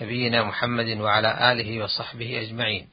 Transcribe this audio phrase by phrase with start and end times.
[0.00, 2.88] نبينا محمد وعلى آله وصحبه أجمعين.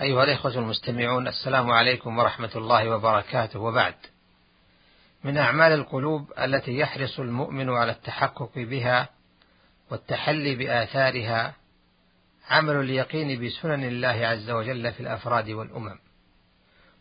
[0.00, 3.60] أيها الإخوة المستمعون السلام عليكم ورحمة الله وبركاته.
[3.60, 3.94] وبعد
[5.24, 9.08] من أعمال القلوب التي يحرص المؤمن على التحقق بها
[9.90, 11.54] والتحلي بآثارها
[12.50, 15.98] عمل اليقين بسنن الله عز وجل في الأفراد والأمم.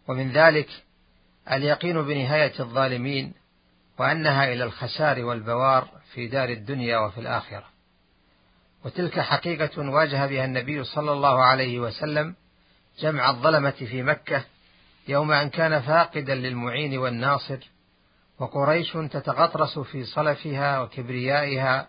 [0.08, 0.70] ومن ذلك
[1.52, 3.34] اليقين بنهاية الظالمين
[3.98, 7.72] وأنها إلى الخسار والبوار في دار الدنيا وفي الآخرة.
[8.85, 12.35] وتلك حقيقة واجه بها النبي صلى الله عليه وسلم
[12.99, 14.44] جمع الظلمة في مكة
[15.07, 17.57] يوم أن كان فاقدا للمعين والناصر
[18.40, 21.88] وقريش تتغطرس في صلفها وكبريائها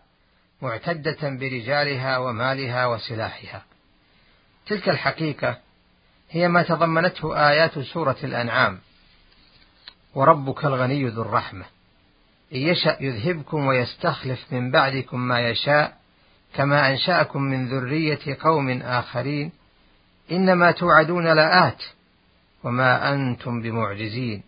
[0.63, 3.65] معتدة برجالها ومالها وسلاحها.
[4.67, 5.59] تلك الحقيقة
[6.31, 8.79] هي ما تضمنته آيات سورة الأنعام:
[10.15, 11.65] وربك الغني ذو الرحمة
[12.53, 16.02] إن يشأ يذهبكم ويستخلف من بعدكم ما يشاء
[16.55, 19.53] كما أنشأكم من ذرية قوم آخرين
[20.33, 21.83] إنما توعدون لآت
[22.65, 24.43] وما أنتم بمعجزين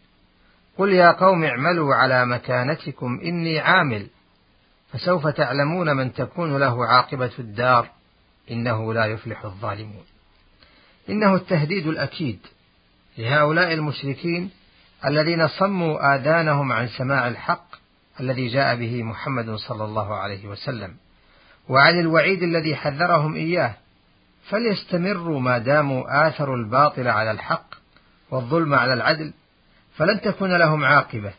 [0.79, 4.07] قل يا قوم اعملوا على مكانتكم إني عامل
[4.93, 7.91] فسوف تعلمون من تكون له عاقبة الدار
[8.51, 10.05] إنه لا يفلح الظالمون
[11.09, 12.39] إنه التهديد الأكيد
[13.19, 14.51] لهؤلاء المشركين
[15.07, 17.67] الذين صموا آذانهم عن سماع الحق
[18.21, 20.97] الذي جاء به محمد صلى الله عليه وسلم
[21.69, 23.75] وعن الوعيد الذي حذرهم إياه
[24.49, 27.75] فليستمروا ما داموا آثروا الباطل على الحق
[28.31, 29.33] والظلم على العدل
[29.97, 31.33] فلن تكون لهم عاقبة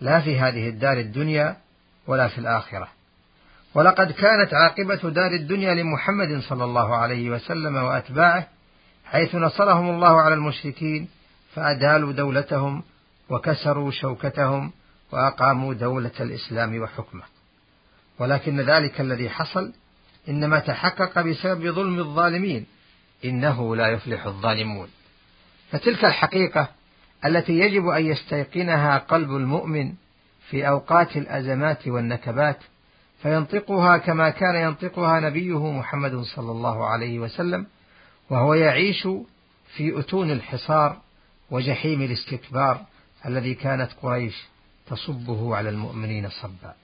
[0.00, 1.56] لا في هذه الدار الدنيا
[2.06, 2.88] ولا في الآخرة.
[3.74, 8.48] ولقد كانت عاقبة دار الدنيا لمحمد صلى الله عليه وسلم وأتباعه
[9.04, 11.08] حيث نصرهم الله على المشركين
[11.54, 12.82] فأدالوا دولتهم
[13.30, 14.72] وكسروا شوكتهم
[15.12, 17.35] وأقاموا دولة الإسلام وحكمه.
[18.18, 19.72] ولكن ذلك الذي حصل
[20.28, 22.66] إنما تحقق بسبب ظلم الظالمين.
[23.24, 24.88] إنه لا يفلح الظالمون.
[25.70, 26.68] فتلك الحقيقة
[27.24, 29.94] التي يجب أن يستيقنها قلب المؤمن
[30.50, 32.58] في أوقات الأزمات والنكبات
[33.22, 37.66] فينطقها كما كان ينطقها نبيه محمد صلى الله عليه وسلم
[38.30, 39.08] وهو يعيش
[39.76, 41.00] في أتون الحصار
[41.50, 42.80] وجحيم الاستكبار
[43.26, 44.44] الذي كانت قريش
[44.86, 46.74] تصبه على المؤمنين صبا.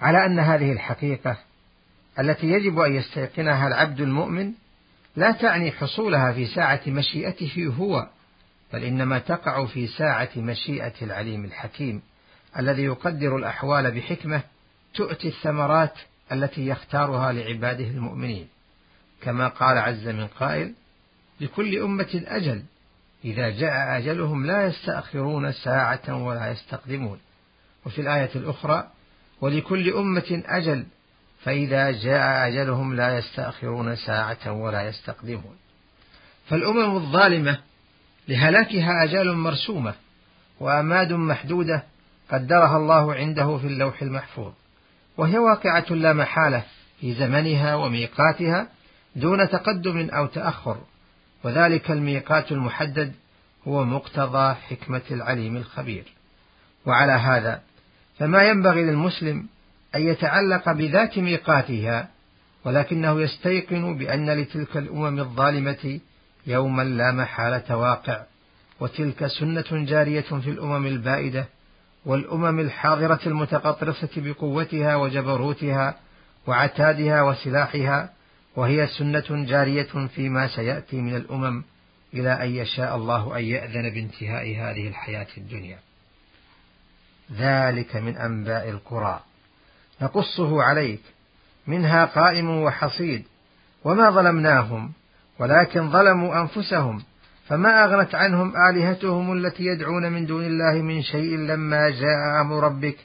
[0.00, 1.36] على أن هذه الحقيقة
[2.18, 4.52] التي يجب أن يستيقنها العبد المؤمن
[5.16, 8.08] لا تعني حصولها في ساعة مشيئته هو
[8.72, 12.02] بل إنما تقع في ساعة مشيئة العليم الحكيم
[12.58, 14.42] الذي يقدر الأحوال بحكمة
[14.94, 15.94] تؤتي الثمرات
[16.32, 18.48] التي يختارها لعباده المؤمنين.
[19.22, 20.74] كما قال عز من قائل
[21.40, 22.62] لكل أمة أجل
[23.24, 27.18] إذا جاء أجلهم لا يستأخرون ساعة ولا يستقدمون.
[27.86, 28.90] وفي الآية الأخرى
[29.40, 30.84] ولكل أمة أجل
[31.44, 35.56] فإذا جاء أجلهم لا يستأخرون ساعة ولا يستقدمون.
[36.48, 37.58] فالأمم الظالمة
[38.28, 39.94] لهلاكها أجال مرسومة
[40.60, 41.82] وأماد محدودة
[42.30, 44.52] قدرها الله عنده في اللوح المحفوظ.
[45.16, 46.62] وهي واقعة لا محالة
[47.00, 48.68] في زمنها وميقاتها
[49.16, 50.78] دون تقدم أو تأخر
[51.44, 53.12] وذلك الميقات المحدد
[53.68, 56.04] هو مقتضى حكمة العليم الخبير.
[56.86, 57.62] وعلى هذا
[58.18, 59.46] فما ينبغي للمسلم
[59.94, 62.08] أن يتعلق بذات ميقاتها
[62.64, 66.00] ولكنه يستيقن بأن لتلك الأمم الظالمة
[66.46, 68.22] يوما لا محالة واقع
[68.80, 71.46] وتلك سنة جارية في الأمم البائدة
[72.04, 75.94] والأمم الحاضرة المتقطرسة بقوتها وجبروتها
[76.46, 78.10] وعتادها وسلاحها
[78.56, 81.62] وهي سنة جارية فيما سيأتي من الأمم
[82.14, 85.78] إلى أن يشاء الله أن يأذن بانتهاء هذه الحياة الدنيا.
[87.32, 89.20] ذلك من أنباء القرى.
[90.02, 91.00] نقصه عليك.
[91.66, 93.24] منها قائم وحصيد.
[93.84, 94.92] وما ظلمناهم
[95.38, 97.02] ولكن ظلموا أنفسهم.
[97.46, 102.96] فما أغنت عنهم آلهتهم التي يدعون من دون الله من شيء لما جاء أمر ربك.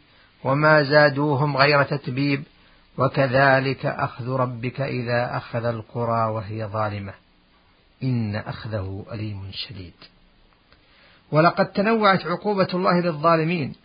[0.43, 2.43] وما زادوهم غير تتبيب.
[2.97, 7.13] وكذلك أخذ ربك إذا أخذ القرى وهي ظالمة.
[8.03, 9.93] إن أخذه أليم شديد.
[11.31, 13.75] ولقد تنوعت عقوبة الله للظالمين.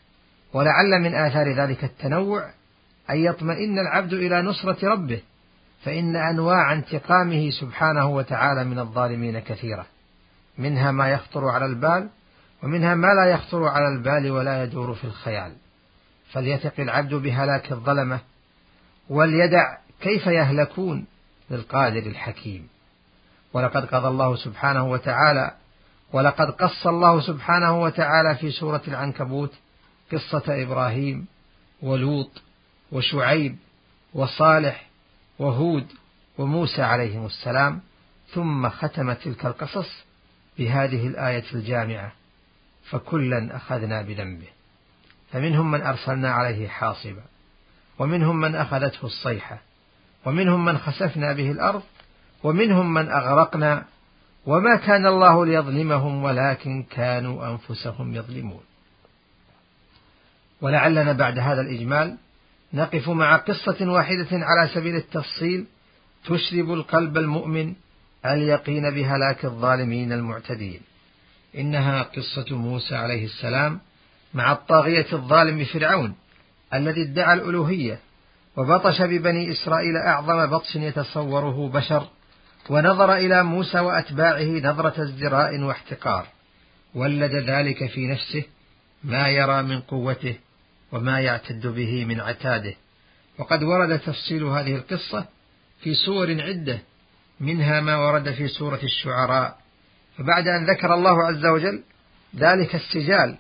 [0.55, 2.51] ولعل من آثار ذلك التنوع
[3.11, 5.23] أن يطمئن العبد إلى نصرة ربه
[5.85, 9.87] فإن أنواع انتقامه سبحانه وتعالى من الظالمين كثيرة
[10.59, 12.09] منها ما يخطر على البال
[12.63, 15.53] ومنها ما لا يخطر على البال ولا يدور في الخيال.
[16.33, 18.21] فليثق العبد بهلاك الظلمة
[19.09, 21.07] وليدع كيف يهلكون
[21.51, 22.69] للقادر الحكيم.
[23.53, 25.51] ولقد قضى الله سبحانه وتعالى
[26.13, 29.53] ولقد قص الله سبحانه وتعالى في سورة العنكبوت
[30.13, 31.27] قصة إبراهيم
[31.83, 32.43] ولوط
[32.93, 33.57] وشعيب
[34.15, 34.87] وصالح
[35.39, 35.87] وهود
[36.39, 37.81] وموسى عليهم السلام
[38.29, 40.05] ثم ختم تلك القصص
[40.59, 42.13] بهذه الآية الجامعة
[42.91, 44.47] فكلا أخذنا بذنبه.
[45.33, 47.23] فمنهم من أرسلنا عليه حاصبا
[47.99, 49.59] ومنهم من أخذته الصيحة
[50.27, 51.83] ومنهم من خسفنا به الأرض
[52.43, 53.85] ومنهم من أغرقنا
[54.47, 58.61] وما كان الله ليظلمهم ولكن كانوا أنفسهم يظلمون.
[60.61, 62.17] ولعلنا بعد هذا الإجمال
[62.75, 65.67] نقف مع قصة واحدة على سبيل التفصيل
[66.25, 67.75] تشرب القلب المؤمن
[68.27, 70.81] اليقين بهلاك الظالمين المعتدين.
[71.59, 73.81] إنها قصة موسى عليه السلام
[74.35, 76.15] مع الطاغية الظالم فرعون
[76.75, 77.99] الذي ادعى الألوهية
[78.57, 82.07] وبطش ببني إسرائيل أعظم بطش يتصوره بشر
[82.71, 86.27] ونظر إلى موسى وأتباعه نظرة ازدراء واحتقار.
[86.95, 88.45] ولد ذلك في نفسه
[89.05, 90.37] ما يرى من قوته
[90.93, 92.75] وما يعتد به من عتاده.
[93.39, 95.27] وقد ورد تفصيل هذه القصة
[95.81, 96.79] في سور عدة
[97.41, 99.59] منها ما ورد في سورة الشعراء.
[100.19, 101.83] فبعد أن ذكر الله عز وجل
[102.37, 103.37] ذلك السجال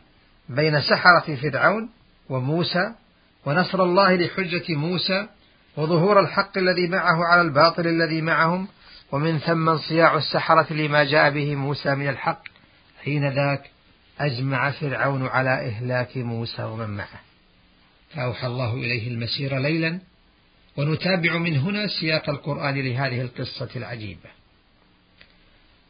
[0.48, 1.90] بين سحرة فرعون
[2.28, 2.94] وموسى
[3.46, 5.28] ونصر الله لحجة موسى
[5.76, 8.68] وظهور الحق الذي معه على الباطل الذي معهم
[9.12, 12.42] ومن ثم انصياع السحرة لما جاء به موسى من الحق
[13.04, 13.70] حين ذاك
[14.20, 17.20] أجمع فرعون على إهلاك موسى ومن معه.
[18.14, 19.98] فأوحى الله إليه المسير ليلا
[20.76, 24.30] ونتابع من هنا سياق القرآن لهذه القصة العجيبة.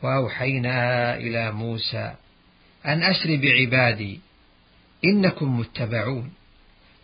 [0.03, 2.15] وأوحينا إلى موسى
[2.87, 4.21] أن أسر بعبادي
[5.05, 6.33] إنكم متبعون.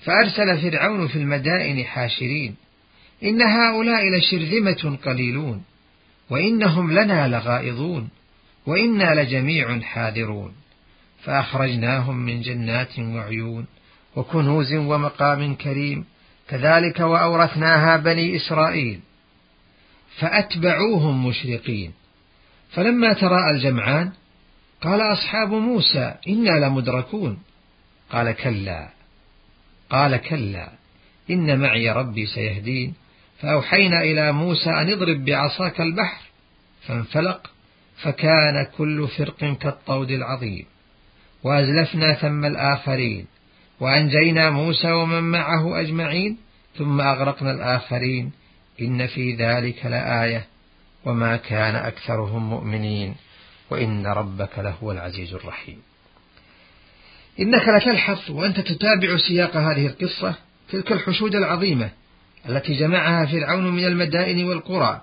[0.05, 2.57] فأرسل فرعون في المدائن حاشرين
[3.23, 5.65] إن هؤلاء لشرذمة قليلون
[6.31, 8.09] وإنهم لنا لغائظون
[8.67, 10.60] وإنا لجميع حاذرون.
[11.25, 13.67] فأخرجناهم من جنات وعيون
[14.17, 16.05] وكنوز ومقام كريم
[16.49, 19.01] كذلك وأورثناها بني إسرائيل
[20.19, 21.93] فأتبعوهم مشرقين
[22.71, 24.13] فلما تراءى الجمعان
[24.83, 27.39] قال أصحاب موسى إنا لمدركون
[28.11, 28.89] قال كلا
[29.91, 30.69] قال كلا
[31.31, 32.95] إن معي ربي سيهدين
[33.41, 36.23] فأوحينا إلى موسى أن اضرب بعصاك البحر
[36.87, 37.51] فانفلق
[38.03, 40.67] فكان كل فرق كالطود العظيم
[41.45, 43.27] وأزلفنا ثم الآخرين.
[43.81, 46.39] وأنجينا موسى ومن معه أجمعين
[46.79, 48.33] ثم أغرقنا الآخرين.
[48.81, 50.47] إن في ذلك لآية
[51.05, 53.15] وما كان أكثرهم مؤمنين.
[53.71, 55.79] وإن ربك لهو العزيز الرحيم.
[57.41, 60.35] إنك لتلحظ وأنت تتابع سياق هذه القصة
[60.73, 61.91] تلك الحشود العظيمة
[62.49, 65.01] التي جمعها فرعون من المدائن والقرى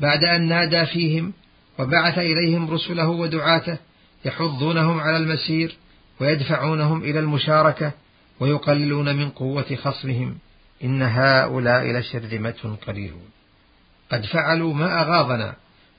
[0.00, 1.32] بعد أن نادى فيهم
[1.78, 3.78] وبعث إليهم رسله ودعاته
[4.24, 5.76] يحضونهم على المسير
[6.20, 7.92] ويدفعونهم إلى المشاركة
[8.40, 10.38] ويقللون من قوة خصمهم.
[10.84, 13.28] إن هؤلاء لشرذمة قليلون
[14.10, 15.54] قد فعلوا ما أغاظنا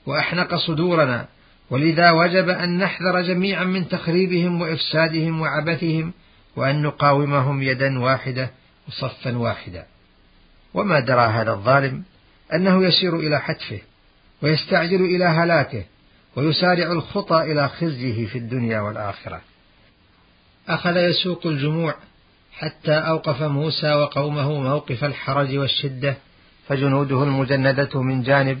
[0.06, 1.26] وأحنق صدورنا
[1.70, 6.12] ولذا وجب أن نحذر جميعا من تخريبهم وإفسادهم وعبثهم
[6.56, 8.50] وأن نقاومهم يدا واحدة
[8.88, 9.86] وصفا واحدا
[10.74, 12.02] وما درى هذا الظالم؟
[12.54, 13.80] أنه يسير إلى حتفه
[14.42, 15.84] ويستعجل إلى هلاكه
[16.36, 19.40] ويسارع الخطى إلى خزيه في الدنيا والآخرة.
[20.68, 21.94] أخذ يسوق الجموع
[22.52, 26.16] حتى أوقف موسى وقومه موقف الحرج والشدة
[26.68, 28.60] فجنوده المجندة من جانب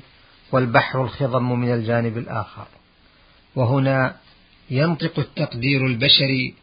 [0.52, 2.66] والبحر الخضم من الجانب الآخر.
[3.54, 4.16] وهنا
[4.70, 6.54] ينطق التقدير البشري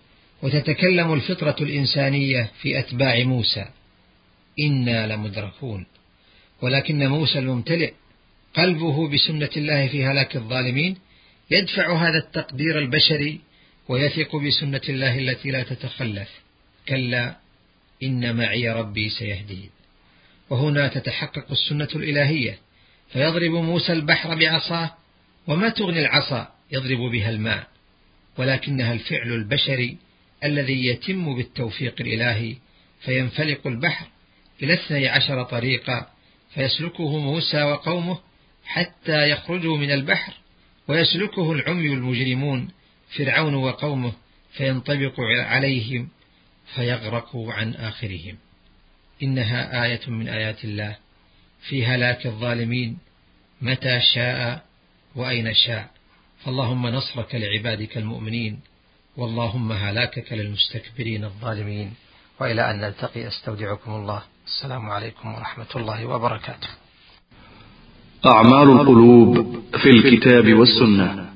[0.41, 3.65] وتتكلم الفطرة الإنسانية في أتباع موسى.
[4.59, 5.85] إنا لمدركون.
[6.61, 7.93] ولكن موسى الممتلئ
[8.55, 10.97] قلبه بسنة الله في هلاك الظالمين
[11.51, 13.39] يدفع هذا التقدير البشري
[13.87, 16.29] ويثق بسنة الله التي لا تتخلف.
[16.87, 17.37] كلا
[18.03, 19.69] إن معي ربي سيهدين.
[20.49, 22.57] وهنا تتحقق السنة الإلهية.
[23.13, 24.91] فيضرب موسى البحر بعصاه
[25.47, 27.67] وما تغني العصا يضرب بها الماء.
[28.37, 29.97] ولكنها الفعل البشري
[30.43, 32.55] الذي يتم بالتوفيق الإلهي.
[33.01, 34.05] فينفلق البحر
[34.63, 36.07] إلى اثني عشر طريقا
[36.53, 38.19] فيسلكه موسى وقومه
[38.65, 40.33] حتى يخرجوا من البحر
[40.87, 42.69] ويسلكه العمي المجرمون
[43.17, 44.13] فرعون وقومه
[44.53, 46.09] فينطبق عليهم
[46.75, 48.37] فيغرقوا عن آخرهم.
[49.23, 50.95] إنها آية من آيات الله.
[51.69, 52.97] في هلاك الظالمين
[53.61, 54.65] متى شاء
[55.15, 55.89] وأين شاء.
[56.45, 58.59] فاللهم نصرك لعبادك المؤمنين
[59.17, 61.93] واللهم هلاكك للمستكبرين الظالمين.
[62.39, 64.23] وإلى أن نلتقي أستودعكم الله.
[64.45, 66.82] السلام عليكم ورحمة الله وبركاته.
[68.25, 71.29] أعمال القلوب في الكتاب والسنة.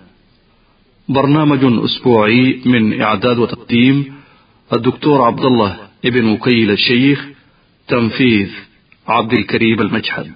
[1.10, 4.14] برنامج أسبوعي من إعداد وتقديم
[4.74, 7.28] الدكتور عبد الله ابن وكيل الشيخ
[7.88, 8.50] تنفيذ
[9.08, 10.32] عبد الكريم المجحد.